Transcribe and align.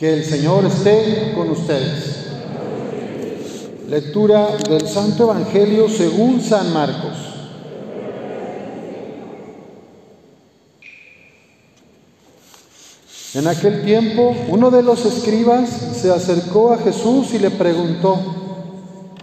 Que 0.00 0.14
el 0.14 0.24
Señor 0.24 0.64
esté 0.64 1.34
con 1.34 1.50
ustedes. 1.50 2.24
Lectura 3.86 4.56
del 4.56 4.88
Santo 4.88 5.24
Evangelio 5.24 5.90
según 5.90 6.40
San 6.40 6.72
Marcos. 6.72 7.18
En 13.34 13.46
aquel 13.46 13.84
tiempo, 13.84 14.34
uno 14.48 14.70
de 14.70 14.82
los 14.82 15.04
escribas 15.04 15.68
se 15.68 16.10
acercó 16.10 16.72
a 16.72 16.78
Jesús 16.78 17.34
y 17.34 17.38
le 17.38 17.50
preguntó, 17.50 18.18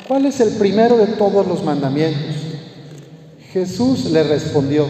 ¿cuál 0.07 0.27
es 0.27 0.39
el 0.41 0.57
primero 0.57 0.95
de 0.95 1.07
todos 1.07 1.47
los 1.47 1.63
mandamientos? 1.63 2.35
Jesús 3.51 4.11
le 4.11 4.21
respondió, 4.21 4.85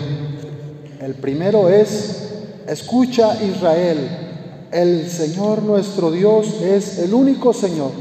el 0.99 1.13
primero 1.13 1.69
es, 1.69 2.23
escucha 2.67 3.41
Israel, 3.41 4.26
el 4.71 5.09
Señor 5.09 5.63
nuestro 5.63 6.11
Dios 6.11 6.61
es 6.61 6.99
el 6.99 7.13
único 7.13 7.53
Señor. 7.53 7.91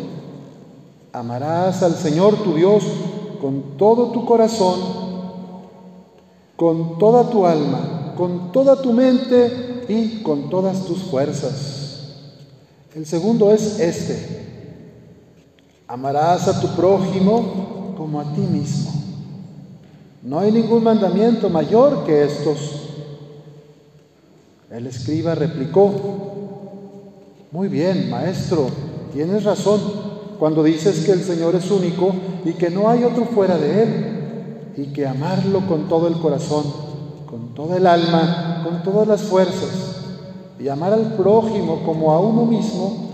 Amarás 1.12 1.82
al 1.82 1.94
Señor 1.94 2.36
tu 2.42 2.54
Dios 2.54 2.84
con 3.40 3.76
todo 3.76 4.10
tu 4.12 4.24
corazón, 4.24 4.80
con 6.56 6.98
toda 6.98 7.30
tu 7.30 7.46
alma, 7.46 8.14
con 8.16 8.52
toda 8.52 8.80
tu 8.82 8.92
mente 8.92 9.84
y 9.88 10.22
con 10.22 10.50
todas 10.50 10.84
tus 10.84 10.98
fuerzas. 11.04 11.86
El 12.94 13.06
segundo 13.06 13.52
es 13.52 13.78
este. 13.78 14.46
Amarás 15.86 16.48
a 16.48 16.60
tu 16.60 16.68
prójimo 16.68 17.94
como 17.96 18.20
a 18.20 18.24
ti 18.34 18.40
mismo. 18.40 18.92
No 20.22 20.40
hay 20.40 20.50
ningún 20.50 20.82
mandamiento 20.82 21.48
mayor 21.48 22.04
que 22.04 22.24
estos. 22.24 22.58
El 24.70 24.88
escriba 24.88 25.36
replicó, 25.36 26.35
muy 27.52 27.68
bien, 27.68 28.10
maestro, 28.10 28.68
tienes 29.12 29.44
razón 29.44 29.80
cuando 30.38 30.62
dices 30.62 31.04
que 31.04 31.12
el 31.12 31.22
Señor 31.22 31.54
es 31.54 31.70
único 31.70 32.12
y 32.44 32.52
que 32.52 32.70
no 32.70 32.88
hay 32.88 33.04
otro 33.04 33.24
fuera 33.26 33.56
de 33.56 33.82
Él, 33.82 34.16
y 34.76 34.92
que 34.92 35.06
amarlo 35.06 35.66
con 35.66 35.88
todo 35.88 36.08
el 36.08 36.18
corazón, 36.18 36.64
con 37.26 37.54
toda 37.54 37.78
el 37.78 37.86
alma, 37.86 38.62
con 38.64 38.82
todas 38.82 39.08
las 39.08 39.22
fuerzas, 39.22 39.96
y 40.58 40.68
amar 40.68 40.92
al 40.92 41.14
prójimo 41.14 41.82
como 41.84 42.12
a 42.12 42.20
uno 42.20 42.44
mismo, 42.44 43.06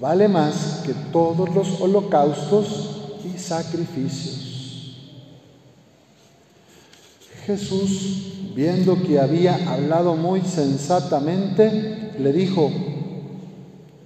vale 0.00 0.28
más 0.28 0.82
que 0.84 0.92
todos 1.12 1.54
los 1.54 1.80
holocaustos 1.80 3.00
y 3.24 3.38
sacrificios. 3.38 4.96
Jesús, 7.46 8.52
viendo 8.54 9.02
que 9.02 9.18
había 9.18 9.72
hablado 9.72 10.14
muy 10.14 10.42
sensatamente, 10.42 12.12
le 12.18 12.32
dijo, 12.32 12.70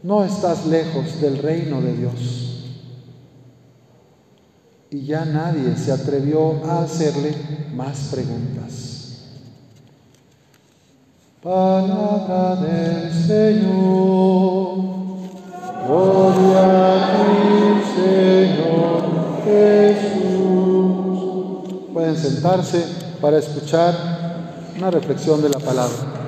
no 0.05 0.23
estás 0.23 0.67
lejos 0.67 1.21
del 1.21 1.39
reino 1.39 1.81
de 1.81 1.97
Dios. 1.97 2.13
Y 4.91 5.07
ya 5.07 5.25
nadie 5.25 5.75
se 5.77 5.91
atrevió 5.93 6.63
a 6.67 6.83
hacerle 6.83 7.35
más 7.75 8.11
preguntas. 8.13 9.23
Palabra 11.43 12.57
del 12.57 13.11
Señor. 13.13 14.77
Gloria 15.87 16.65
a 16.93 17.17
ti, 17.17 17.83
Señor 17.97 19.03
Jesús. 19.47 20.85
Pueden 21.95 22.17
sentarse 22.17 22.85
para 23.23 23.39
escuchar 23.39 23.95
una 24.77 24.91
reflexión 24.91 25.41
de 25.41 25.49
la 25.49 25.59
palabra. 25.59 26.24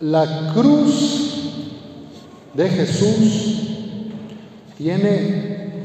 La 0.00 0.54
cruz 0.54 1.34
de 2.54 2.70
Jesús 2.70 3.68
tiene 4.78 5.84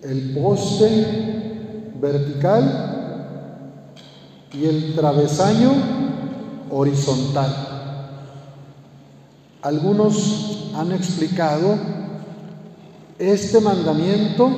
el 0.00 0.32
poste 0.32 1.92
vertical 2.00 2.88
y 4.54 4.64
el 4.64 4.94
travesaño 4.94 5.70
horizontal. 6.70 7.54
Algunos 9.60 10.72
han 10.74 10.92
explicado 10.92 11.76
este 13.18 13.60
mandamiento 13.60 14.50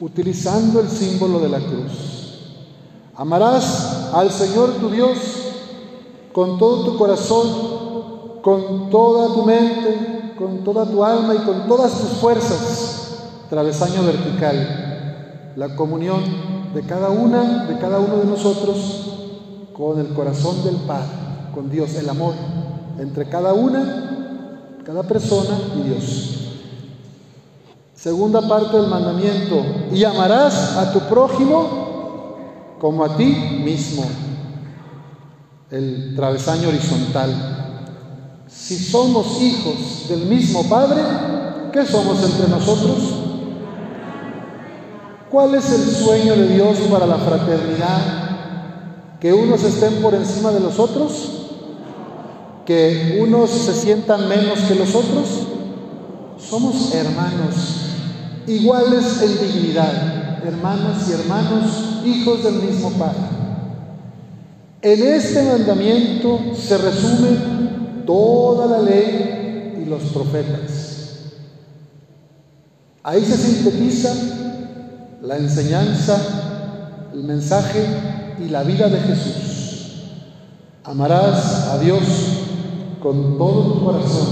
utilizando 0.00 0.80
el 0.80 0.88
símbolo 0.88 1.38
de 1.38 1.48
la 1.50 1.58
cruz. 1.58 2.62
Amarás 3.14 4.08
al 4.14 4.30
Señor 4.30 4.70
tu 4.80 4.88
Dios 4.88 5.37
con 6.38 6.56
todo 6.56 6.84
tu 6.84 6.96
corazón, 6.96 7.48
con 8.42 8.90
toda 8.90 9.34
tu 9.34 9.42
mente, 9.42 10.34
con 10.38 10.58
toda 10.58 10.86
tu 10.86 11.02
alma 11.02 11.34
y 11.34 11.38
con 11.38 11.66
todas 11.66 11.92
tus 11.98 12.10
fuerzas. 12.20 13.24
Travesaño 13.50 14.04
vertical, 14.04 15.52
la 15.56 15.74
comunión 15.74 16.22
de 16.72 16.82
cada 16.82 17.10
una, 17.10 17.64
de 17.64 17.76
cada 17.78 17.98
uno 17.98 18.18
de 18.18 18.26
nosotros 18.26 18.76
con 19.76 19.98
el 19.98 20.14
corazón 20.14 20.62
del 20.62 20.76
Padre, 20.76 21.08
con 21.52 21.68
Dios, 21.70 21.96
el 21.96 22.08
amor 22.08 22.34
entre 23.00 23.28
cada 23.28 23.52
una, 23.52 24.76
cada 24.84 25.02
persona 25.02 25.58
y 25.76 25.88
Dios. 25.88 26.36
Segunda 27.96 28.46
parte 28.46 28.76
del 28.76 28.86
mandamiento, 28.86 29.56
y 29.92 30.04
amarás 30.04 30.76
a 30.76 30.92
tu 30.92 31.00
prójimo 31.00 31.66
como 32.78 33.04
a 33.04 33.16
ti 33.16 33.24
mismo. 33.64 34.04
El 35.70 36.14
travesaño 36.16 36.68
horizontal. 36.68 37.30
Si 38.48 38.78
somos 38.78 39.40
hijos 39.40 40.08
del 40.08 40.26
mismo 40.26 40.68
Padre, 40.68 41.02
¿qué 41.72 41.84
somos 41.84 42.22
entre 42.22 42.48
nosotros? 42.48 42.96
¿Cuál 45.30 45.54
es 45.54 45.70
el 45.70 45.94
sueño 45.94 46.36
de 46.36 46.48
Dios 46.48 46.78
para 46.90 47.06
la 47.06 47.18
fraternidad? 47.18 48.00
¿Que 49.20 49.32
unos 49.32 49.62
estén 49.62 50.00
por 50.00 50.14
encima 50.14 50.50
de 50.52 50.60
los 50.60 50.78
otros? 50.78 51.38
que 52.68 53.18
unos 53.22 53.48
se 53.48 53.72
sientan 53.72 54.28
menos 54.28 54.58
que 54.68 54.74
los 54.74 54.94
otros? 54.94 55.26
Somos 56.38 56.94
hermanos, 56.94 57.54
iguales 58.46 59.22
en 59.22 59.40
dignidad, 59.40 60.46
hermanas 60.46 61.08
y 61.08 61.12
hermanos, 61.12 61.64
hijos 62.04 62.44
del 62.44 62.56
mismo 62.56 62.90
Padre. 62.90 63.37
En 64.80 65.02
este 65.02 65.42
mandamiento 65.42 66.38
se 66.56 66.78
resume 66.78 68.04
toda 68.06 68.66
la 68.66 68.82
ley 68.82 69.80
y 69.82 69.88
los 69.88 70.02
profetas. 70.04 70.88
Ahí 73.02 73.24
se 73.24 73.36
sintetiza 73.36 74.14
la 75.22 75.36
enseñanza, 75.36 77.08
el 77.12 77.24
mensaje 77.24 77.84
y 78.44 78.50
la 78.50 78.62
vida 78.62 78.88
de 78.88 79.00
Jesús. 79.00 79.48
Amarás 80.84 81.68
a 81.70 81.78
Dios 81.80 82.02
con 83.02 83.36
todo 83.36 83.72
tu 83.72 83.84
corazón, 83.84 84.26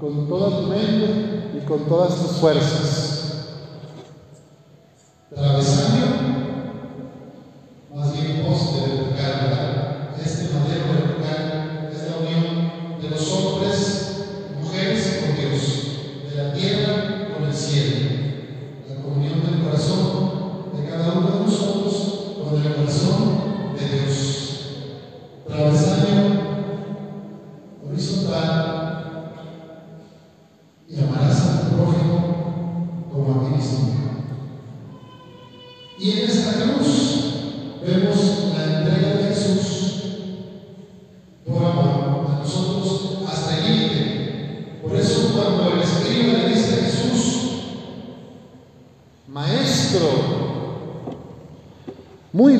con 0.00 0.28
toda 0.28 0.60
tu 0.60 0.68
mente 0.68 1.50
y 1.56 1.66
con 1.66 1.80
todas 1.88 2.14
tus 2.14 2.36
fuerzas. 2.38 3.11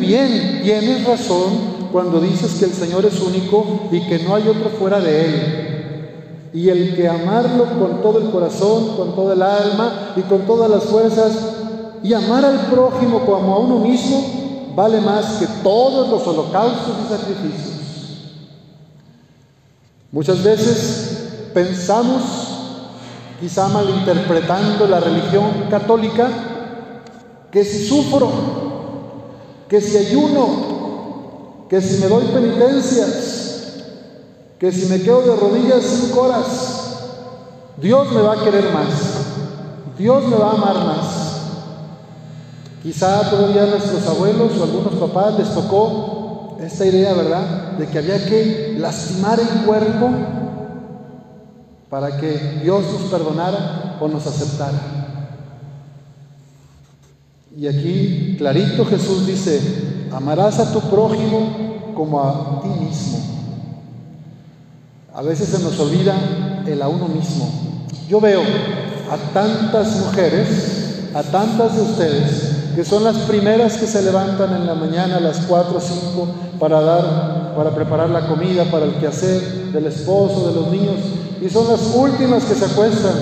Bien, 0.03 0.61
tienes 0.63 1.05
razón 1.05 1.89
cuando 1.93 2.21
dices 2.21 2.57
que 2.59 2.67
el 2.67 2.73
Señor 2.73 3.05
es 3.07 3.21
único 3.21 3.89
y 3.91 4.01
que 4.07 4.19
no 4.21 4.35
hay 4.35 4.49
otro 4.49 4.71
fuera 4.71 5.01
de 5.01 5.25
Él. 5.25 6.51
Y 6.53 6.69
el 6.69 6.95
que 6.95 7.09
amarlo 7.09 7.65
con 7.79 8.03
todo 8.03 8.19
el 8.19 8.31
corazón, 8.31 8.97
con 8.97 9.15
toda 9.15 9.35
el 9.35 9.43
alma 9.43 10.13
y 10.17 10.21
con 10.23 10.43
todas 10.43 10.71
las 10.71 10.85
fuerzas, 10.85 11.33
y 12.03 12.13
amar 12.13 12.45
al 12.45 12.67
prójimo 12.67 13.21
como 13.21 13.55
a 13.55 13.59
uno 13.61 13.79
mismo 13.79 14.73
vale 14.75 15.01
más 15.01 15.37
que 15.37 15.47
todos 15.63 16.09
los 16.09 16.27
holocaustos 16.27 16.95
y 17.05 17.09
sacrificios. 17.09 17.73
Muchas 20.11 20.43
veces 20.43 21.49
pensamos, 21.55 22.23
quizá 23.41 23.69
malinterpretando 23.69 24.87
la 24.87 25.01
religión 25.01 25.69
católica, 25.71 26.29
que 27.51 27.65
si 27.65 27.87
sufro, 27.87 28.31
que 29.73 29.81
si 29.81 29.97
ayuno, 29.97 31.65
que 31.71 31.81
si 31.81 32.03
me 32.03 32.07
doy 32.07 32.27
penitencias, 32.27 33.73
que 34.59 34.71
si 34.71 34.85
me 34.85 35.01
quedo 35.01 35.23
de 35.23 35.35
rodillas 35.35 35.83
cinco 35.83 36.25
horas, 36.25 36.45
Dios 37.79 38.13
me 38.13 38.21
va 38.21 38.35
a 38.35 38.45
querer 38.45 38.71
más, 38.71 38.89
Dios 39.97 40.29
me 40.29 40.37
va 40.37 40.51
a 40.51 40.55
amar 40.57 40.75
más. 40.75 41.07
Quizá 42.83 43.31
todavía 43.31 43.63
a 43.63 43.67
nuestros 43.69 44.07
abuelos 44.07 44.53
o 44.59 44.63
algunos 44.63 44.93
papás 44.93 45.39
les 45.39 45.55
tocó 45.55 46.59
esta 46.61 46.85
idea, 46.85 47.15
¿verdad? 47.15 47.73
De 47.79 47.87
que 47.87 47.97
había 47.97 48.23
que 48.27 48.77
lastimar 48.79 49.41
el 49.41 49.65
cuerpo 49.65 50.11
para 51.89 52.19
que 52.19 52.61
Dios 52.63 52.85
nos 52.93 53.11
perdonara 53.11 53.97
o 54.03 54.07
nos 54.07 54.27
aceptara. 54.27 55.02
Y 57.55 57.67
aquí 57.67 58.35
clarito 58.39 58.87
Jesús 58.87 59.27
dice, 59.27 59.61
amarás 60.11 60.59
a 60.59 60.73
tu 60.73 60.81
prójimo 60.81 61.93
como 61.95 62.21
a 62.21 62.63
ti 62.63 62.69
mismo. 62.69 63.19
A 65.15 65.21
veces 65.21 65.49
se 65.51 65.63
nos 65.63 65.79
olvida 65.79 66.15
el 66.67 66.81
a 66.81 66.89
uno 66.89 67.09
mismo. 67.09 67.51
Yo 68.09 68.21
veo 68.21 68.41
a 68.41 69.17
tantas 69.35 69.97
mujeres, 69.99 71.11
a 71.15 71.23
tantas 71.23 71.77
de 71.77 71.83
ustedes, 71.83 72.53
que 72.75 72.85
son 72.85 73.05
las 73.05 73.19
primeras 73.19 73.77
que 73.77 73.87
se 73.87 74.01
levantan 74.01 74.55
en 74.55 74.67
la 74.67 74.75
mañana 74.75 75.19
a 75.19 75.21
las 75.21 75.41
4 75.41 75.77
o 75.77 75.81
5 75.81 76.29
para 76.59 76.81
dar, 76.81 77.55
para 77.55 77.75
preparar 77.75 78.09
la 78.09 78.29
comida, 78.29 78.65
para 78.65 78.87
el 78.87 78.95
quehacer 78.95 79.73
del 79.73 79.87
esposo, 79.87 80.49
de 80.49 80.55
los 80.55 80.69
niños, 80.69 80.97
y 81.43 81.51
son 81.51 81.69
las 81.69 81.95
últimas 81.95 82.45
que 82.45 82.55
se 82.55 82.65
acuestan 82.65 83.13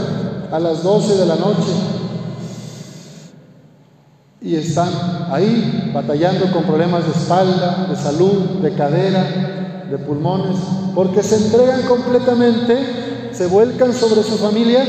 a 0.52 0.60
las 0.60 0.84
12 0.84 1.16
de 1.16 1.26
la 1.26 1.34
noche 1.34 1.72
y 4.42 4.56
están 4.56 4.88
ahí 5.30 5.90
batallando 5.92 6.50
con 6.50 6.64
problemas 6.64 7.04
de 7.04 7.10
espalda, 7.10 7.86
de 7.90 7.96
salud, 7.96 8.60
de 8.62 8.72
cadera, 8.74 9.86
de 9.90 9.98
pulmones, 9.98 10.56
porque 10.94 11.22
se 11.22 11.36
entregan 11.36 11.82
completamente, 11.82 13.30
se 13.32 13.46
vuelcan 13.46 13.92
sobre 13.92 14.22
su 14.22 14.38
familia, 14.38 14.82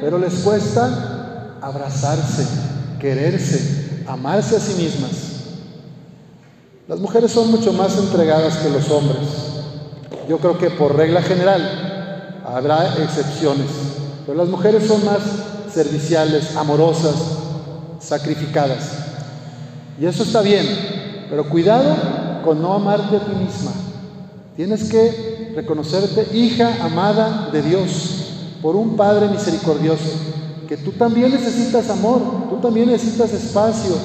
pero 0.00 0.18
les 0.18 0.34
cuesta 0.40 1.58
abrazarse, 1.62 2.46
quererse, 3.00 4.02
amarse 4.08 4.56
a 4.56 4.60
sí 4.60 4.82
mismas. 4.82 5.10
Las 6.88 6.98
mujeres 6.98 7.30
son 7.30 7.50
mucho 7.50 7.72
más 7.72 7.96
entregadas 7.98 8.56
que 8.56 8.70
los 8.70 8.90
hombres. 8.90 9.28
Yo 10.28 10.38
creo 10.38 10.58
que 10.58 10.70
por 10.70 10.96
regla 10.96 11.22
general 11.22 12.40
habrá 12.44 12.96
excepciones, 13.02 13.68
pero 14.26 14.38
las 14.38 14.48
mujeres 14.48 14.86
son 14.86 15.04
más 15.04 15.18
serviciales, 15.72 16.56
amorosas, 16.56 17.14
sacrificadas. 17.98 18.90
Y 20.00 20.06
eso 20.06 20.22
está 20.22 20.42
bien, 20.42 20.66
pero 21.30 21.48
cuidado 21.48 21.94
con 22.44 22.62
no 22.62 22.72
amarte 22.72 23.16
a 23.16 23.20
ti 23.20 23.32
misma. 23.32 23.72
Tienes 24.56 24.84
que 24.84 25.52
reconocerte 25.54 26.36
hija 26.36 26.84
amada 26.84 27.50
de 27.52 27.62
Dios 27.62 28.58
por 28.62 28.76
un 28.76 28.96
Padre 28.96 29.28
misericordioso 29.28 30.28
que 30.68 30.76
tú 30.76 30.92
también 30.92 31.32
necesitas 31.32 31.88
amor, 31.88 32.20
tú 32.50 32.56
también 32.56 32.90
necesitas 32.90 33.32
espacio, 33.32 33.96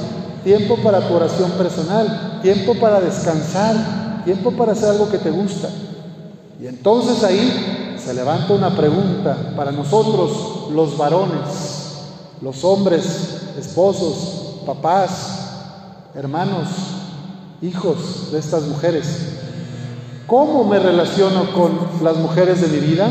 tiempo 0.46 0.78
para 0.78 1.06
tu 1.06 1.14
oración 1.14 1.52
personal, 1.52 2.40
tiempo 2.42 2.74
para 2.76 3.02
descansar, 3.02 4.24
tiempo 4.24 4.52
para 4.52 4.72
hacer 4.72 4.90
algo 4.90 5.10
que 5.12 5.18
te 5.18 5.30
gusta. 5.30 5.68
Y 6.62 6.68
entonces 6.68 7.22
ahí 7.26 7.98
se 8.02 8.14
levanta 8.14 8.54
una 8.54 8.74
pregunta 8.74 9.54
para 9.58 9.74
nosotros, 9.74 10.70
los 10.72 10.98
varones, 10.98 11.98
los 12.42 12.64
hombres, 12.64 13.43
esposos, 13.58 14.62
papás, 14.66 15.50
hermanos, 16.16 16.68
hijos 17.62 18.32
de 18.32 18.40
estas 18.40 18.64
mujeres. 18.64 19.06
¿Cómo 20.28 20.64
me 20.64 20.80
relaciono 20.80 21.54
con 21.54 21.72
las 22.02 22.18
mujeres 22.18 22.62
de 22.62 22.68
mi 22.68 22.86
vida? 22.86 23.10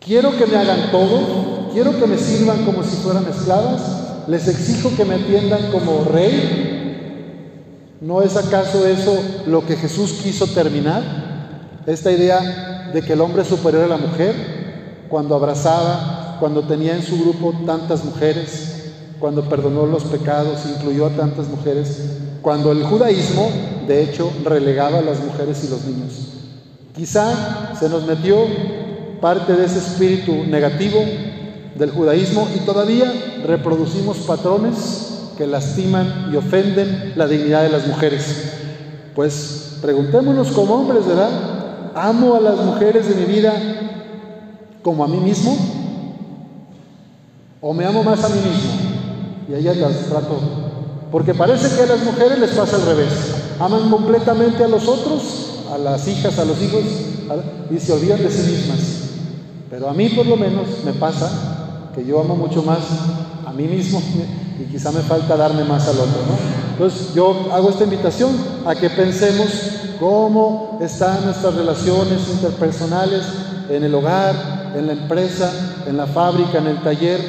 ¿Quiero 0.00 0.36
que 0.36 0.46
me 0.46 0.56
hagan 0.56 0.90
todo? 0.90 1.48
quiero 1.72 1.96
que 1.98 2.06
me 2.06 2.18
sirvan 2.18 2.64
como 2.64 2.82
si 2.82 2.96
fueran 2.96 3.26
esclavas, 3.28 3.82
les 4.26 4.48
exijo 4.48 4.90
que 4.96 5.04
me 5.04 5.14
atiendan 5.14 5.70
como 5.70 6.04
rey. 6.04 7.96
¿No 8.00 8.22
es 8.22 8.36
acaso 8.36 8.86
eso 8.86 9.16
lo 9.46 9.64
que 9.66 9.76
Jesús 9.76 10.14
quiso 10.22 10.46
terminar? 10.48 11.02
Esta 11.86 12.10
idea 12.12 12.90
de 12.92 13.02
que 13.02 13.12
el 13.12 13.20
hombre 13.20 13.42
es 13.42 13.48
superior 13.48 13.84
a 13.84 13.88
la 13.88 13.96
mujer, 13.96 14.34
cuando 15.08 15.34
abrazaba, 15.34 16.17
cuando 16.38 16.62
tenía 16.62 16.94
en 16.94 17.02
su 17.02 17.18
grupo 17.18 17.52
tantas 17.66 18.04
mujeres, 18.04 18.92
cuando 19.18 19.48
perdonó 19.48 19.86
los 19.86 20.04
pecados, 20.04 20.60
incluyó 20.76 21.06
a 21.06 21.10
tantas 21.10 21.48
mujeres, 21.48 22.18
cuando 22.42 22.72
el 22.72 22.84
judaísmo, 22.84 23.50
de 23.86 24.02
hecho, 24.02 24.30
relegaba 24.44 24.98
a 24.98 25.02
las 25.02 25.20
mujeres 25.20 25.64
y 25.64 25.68
los 25.68 25.84
niños. 25.84 26.12
Quizá 26.94 27.74
se 27.78 27.88
nos 27.88 28.06
metió 28.06 28.36
parte 29.20 29.54
de 29.54 29.64
ese 29.66 29.78
espíritu 29.78 30.32
negativo 30.48 30.98
del 31.74 31.90
judaísmo 31.90 32.48
y 32.54 32.60
todavía 32.60 33.12
reproducimos 33.44 34.18
patrones 34.18 35.32
que 35.36 35.46
lastiman 35.46 36.30
y 36.32 36.36
ofenden 36.36 37.12
la 37.16 37.26
dignidad 37.26 37.62
de 37.62 37.70
las 37.70 37.86
mujeres. 37.86 38.52
Pues 39.14 39.78
preguntémonos 39.80 40.48
como 40.48 40.74
hombres, 40.74 41.06
¿verdad? 41.06 41.30
¿Amo 41.94 42.34
a 42.34 42.40
las 42.40 42.56
mujeres 42.56 43.08
de 43.08 43.14
mi 43.14 43.32
vida 43.32 43.52
como 44.82 45.04
a 45.04 45.08
mí 45.08 45.18
mismo? 45.18 45.56
¿O 47.60 47.72
me 47.72 47.84
amo 47.84 48.02
más 48.02 48.22
a 48.24 48.28
mí 48.28 48.40
mismo? 48.40 48.72
Y 49.48 49.54
a 49.54 49.58
ellas 49.58 49.76
las 49.76 49.96
trato. 50.06 50.38
Porque 51.10 51.34
parece 51.34 51.74
que 51.74 51.82
a 51.82 51.86
las 51.86 52.04
mujeres 52.04 52.38
les 52.38 52.50
pasa 52.50 52.76
al 52.76 52.86
revés. 52.86 53.12
Aman 53.60 53.90
completamente 53.90 54.64
a 54.64 54.68
los 54.68 54.86
otros, 54.86 55.64
a 55.72 55.78
las 55.78 56.06
hijas, 56.06 56.38
a 56.38 56.44
los 56.44 56.60
hijos, 56.62 56.82
y 57.70 57.78
se 57.78 57.92
olvidan 57.92 58.22
de 58.22 58.30
sí 58.30 58.50
mismas. 58.50 58.78
Pero 59.70 59.88
a 59.88 59.94
mí 59.94 60.08
por 60.10 60.26
lo 60.26 60.36
menos 60.36 60.66
me 60.84 60.92
pasa 60.92 61.56
yo 62.06 62.20
amo 62.20 62.36
mucho 62.36 62.62
más 62.62 62.78
a 63.46 63.52
mí 63.52 63.64
mismo 63.64 64.02
y 64.60 64.64
quizá 64.70 64.92
me 64.92 65.00
falta 65.00 65.36
darme 65.36 65.64
más 65.64 65.88
al 65.88 65.98
otro. 65.98 66.20
Entonces 66.72 67.14
yo 67.14 67.48
hago 67.52 67.70
esta 67.70 67.84
invitación 67.84 68.30
a 68.66 68.74
que 68.74 68.90
pensemos 68.90 69.48
cómo 69.98 70.78
están 70.80 71.24
nuestras 71.24 71.54
relaciones 71.54 72.28
interpersonales 72.30 73.24
en 73.68 73.84
el 73.84 73.94
hogar, 73.94 74.72
en 74.76 74.86
la 74.86 74.92
empresa, 74.92 75.52
en 75.86 75.96
la 75.96 76.06
fábrica, 76.06 76.58
en 76.58 76.66
el 76.68 76.82
taller, 76.82 77.20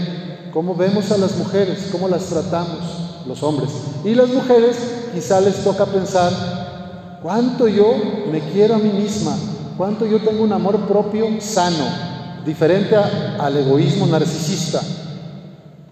cómo 0.53 0.75
vemos 0.75 1.11
a 1.11 1.17
las 1.17 1.35
mujeres, 1.37 1.89
cómo 1.91 2.07
las 2.07 2.25
tratamos 2.25 2.79
los 3.27 3.43
hombres. 3.43 3.69
Y 4.03 4.15
las 4.15 4.29
mujeres 4.29 4.77
quizá 5.13 5.41
les 5.41 5.63
toca 5.63 5.85
pensar 5.85 7.19
cuánto 7.21 7.67
yo 7.67 7.93
me 8.31 8.39
quiero 8.51 8.75
a 8.75 8.79
mí 8.79 8.89
misma, 8.89 9.35
cuánto 9.77 10.05
yo 10.05 10.19
tengo 10.19 10.43
un 10.43 10.53
amor 10.53 10.79
propio 10.87 11.27
sano, 11.39 11.85
diferente 12.45 12.95
al 12.95 13.57
egoísmo 13.57 14.07
narcisista. 14.07 14.81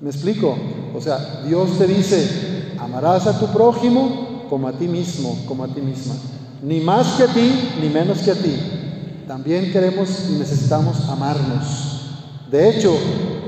¿Me 0.02 0.10
explico? 0.10 0.56
O 0.96 1.02
sea, 1.02 1.44
Dios 1.48 1.78
te 1.78 1.88
dice, 1.88 2.74
amarás 2.80 3.28
a 3.28 3.40
tu 3.40 3.48
prójimo 3.48 4.46
como 4.50 4.68
a 4.68 4.74
ti 4.74 4.88
mismo, 4.88 5.38
como 5.48 5.64
a 5.64 5.68
ti 5.68 5.82
misma. 5.82 6.16
Ni 6.64 6.80
más 6.80 7.16
que 7.18 7.24
a 7.24 7.28
ti, 7.28 7.70
ni 7.82 7.90
menos 7.90 8.20
que 8.20 8.32
a 8.32 8.36
ti. 8.36 8.56
También 9.28 9.72
queremos 9.72 10.10
y 10.30 10.34
necesitamos 10.34 11.08
amarnos. 11.10 12.02
De 12.50 12.70
hecho, 12.70 12.96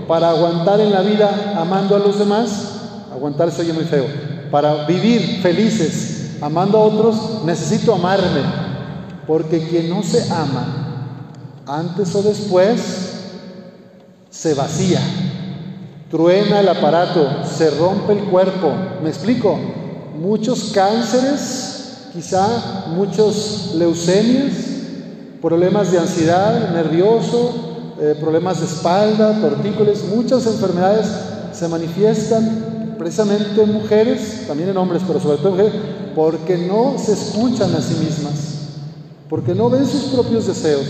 para 0.09 0.31
aguantar 0.31 0.81
en 0.81 0.91
la 0.91 1.01
vida 1.01 1.53
amando 1.55 1.95
a 1.95 1.99
los 1.99 2.17
demás, 2.17 2.49
aguantar 3.13 3.51
se 3.51 3.61
oye 3.61 3.73
muy 3.73 3.83
feo. 3.83 4.05
Para 4.49 4.87
vivir 4.87 5.39
felices 5.43 6.39
amando 6.41 6.79
a 6.79 6.81
otros, 6.81 7.43
necesito 7.45 7.93
amarme. 7.93 8.41
Porque 9.27 9.67
quien 9.67 9.87
no 9.87 10.01
se 10.01 10.27
ama 10.33 11.61
antes 11.67 12.15
o 12.15 12.23
después 12.23 12.81
se 14.31 14.55
vacía, 14.55 14.99
truena 16.09 16.61
el 16.61 16.69
aparato, 16.69 17.43
se 17.45 17.69
rompe 17.69 18.13
el 18.13 18.23
cuerpo. 18.23 18.73
¿Me 19.03 19.09
explico? 19.09 19.59
Muchos 20.19 20.71
cánceres, 20.73 22.09
quizá 22.13 22.85
muchos 22.95 23.73
leucemias, 23.75 24.53
problemas 25.39 25.91
de 25.91 25.99
ansiedad, 25.99 26.71
nervioso, 26.71 27.68
eh, 28.01 28.15
problemas 28.19 28.59
de 28.59 28.65
espalda, 28.65 29.39
tortícolis, 29.41 30.05
muchas 30.05 30.45
enfermedades 30.45 31.07
se 31.51 31.67
manifiestan 31.67 32.95
precisamente 32.97 33.61
en 33.61 33.73
mujeres, 33.73 34.45
también 34.47 34.69
en 34.69 34.77
hombres, 34.77 35.01
pero 35.05 35.19
sobre 35.19 35.37
todo 35.37 35.49
en 35.49 35.53
mujeres, 35.55 35.81
porque 36.15 36.57
no 36.57 36.95
se 36.97 37.13
escuchan 37.13 37.73
a 37.75 37.81
sí 37.81 37.95
mismas, 37.95 38.33
porque 39.29 39.53
no 39.53 39.69
ven 39.69 39.85
sus 39.85 40.03
propios 40.13 40.47
deseos, 40.47 40.85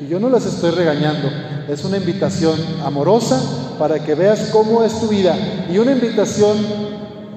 y 0.00 0.08
yo 0.08 0.18
no 0.18 0.28
las 0.28 0.44
estoy 0.44 0.70
regañando, 0.72 1.28
es 1.68 1.84
una 1.84 1.96
invitación 1.96 2.58
amorosa 2.84 3.40
para 3.78 4.02
que 4.02 4.14
veas 4.14 4.50
cómo 4.50 4.82
es 4.82 4.98
tu 5.00 5.08
vida. 5.08 5.36
Y 5.70 5.78
una 5.78 5.92
invitación 5.92 6.56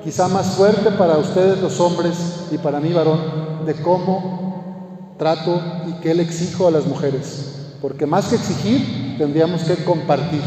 quizá 0.04 0.28
más 0.28 0.48
fuerte 0.48 0.92
para 0.92 1.18
ustedes 1.18 1.62
los 1.62 1.80
hombres 1.80 2.14
y 2.52 2.58
para 2.58 2.80
mí 2.80 2.92
varón, 2.94 3.20
de 3.66 3.74
cómo 3.76 5.16
trato 5.18 5.62
y 5.88 5.94
qué 6.02 6.14
le 6.14 6.24
exijo 6.24 6.68
a 6.68 6.72
las 6.72 6.86
mujeres. 6.86 7.57
Porque 7.82 8.06
más 8.06 8.26
que 8.26 8.36
exigir, 8.36 9.18
tendríamos 9.18 9.62
que 9.62 9.76
compartir. 9.84 10.42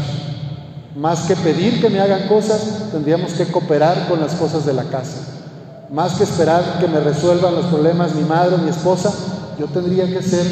Más 0.95 1.21
que 1.21 1.35
pedir 1.37 1.79
que 1.79 1.89
me 1.89 2.01
hagan 2.01 2.27
cosas, 2.27 2.89
tendríamos 2.91 3.33
que 3.33 3.45
cooperar 3.45 4.07
con 4.09 4.19
las 4.19 4.35
cosas 4.35 4.65
de 4.65 4.73
la 4.73 4.83
casa. 4.83 5.17
Más 5.89 6.15
que 6.15 6.23
esperar 6.23 6.79
que 6.79 6.87
me 6.87 6.99
resuelvan 6.99 7.55
los 7.55 7.65
problemas 7.67 8.15
mi 8.15 8.23
madre 8.23 8.55
o 8.55 8.57
mi 8.57 8.69
esposa, 8.69 9.11
yo 9.57 9.67
tendría 9.67 10.05
que 10.05 10.21
ser 10.21 10.45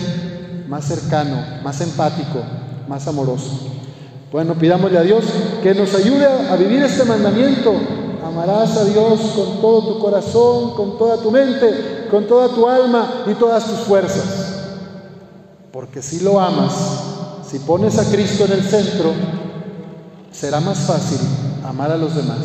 más 0.68 0.86
cercano, 0.86 1.36
más 1.64 1.82
empático, 1.82 2.40
más 2.88 3.08
amoroso. 3.08 3.70
Bueno, 4.32 4.54
pidámosle 4.54 4.98
a 4.98 5.04
Dios 5.04 5.26
que 5.64 5.74
nos 5.74 5.94
ayude 5.96 6.26
a 6.26 6.56
vivir 6.56 6.84
este 6.84 7.04
mandamiento. 7.04 7.74
Amarás 8.26 8.78
a 8.78 8.86
Dios 8.86 9.20
con 9.36 9.60
todo 9.60 9.94
tu 9.94 10.00
corazón, 10.00 10.76
con 10.76 10.98
toda 10.98 11.18
tu 11.18 11.32
mente, 11.32 12.08
con 12.12 12.26
toda 12.26 12.50
tu 12.50 12.68
alma 12.68 13.24
y 13.30 13.34
todas 13.34 13.66
tus 13.66 13.80
fuerzas. 13.80 14.49
Porque 15.72 16.02
si 16.02 16.22
lo 16.22 16.40
amas, 16.40 16.74
si 17.50 17.60
pones 17.60 17.98
a 18.00 18.12
Cristo 18.12 18.46
en 18.46 18.54
el 18.54 18.64
centro, 18.64 19.14
será 20.32 20.60
más 20.60 20.80
fácil 20.80 21.20
amar 21.64 21.92
a 21.92 21.98
los 21.98 22.16
demás. 22.16 22.38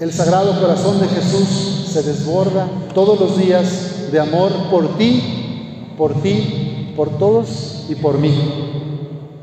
El 0.00 0.12
Sagrado 0.12 0.60
Corazón 0.60 0.98
de 1.00 1.06
Jesús 1.06 1.88
se 1.92 2.02
desborda 2.02 2.68
todos 2.92 3.20
los 3.20 3.38
días 3.38 4.10
de 4.10 4.18
amor 4.18 4.50
por 4.68 4.98
ti, 4.98 5.94
por 5.96 6.20
ti, 6.22 6.92
por 6.96 7.18
todos 7.18 7.84
y 7.88 7.94
por 7.94 8.18
mí. 8.18 8.34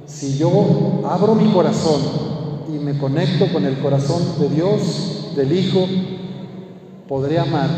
Si 0.05 0.37
yo 0.37 1.01
abro 1.09 1.35
mi 1.35 1.49
corazón 1.53 2.01
y 2.67 2.77
me 2.77 2.97
conecto 2.97 3.51
con 3.53 3.65
el 3.65 3.79
corazón 3.79 4.21
de 4.37 4.49
Dios, 4.49 5.33
del 5.35 5.57
Hijo, 5.57 5.87
podré 7.07 7.39
amar 7.39 7.69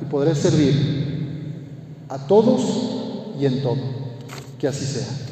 y 0.00 0.04
podré 0.06 0.34
servir 0.34 2.06
a 2.08 2.26
todos 2.26 2.62
y 3.38 3.44
en 3.44 3.62
todo. 3.62 3.99
Que 4.60 4.68
así 4.68 4.84
sea. 4.84 5.29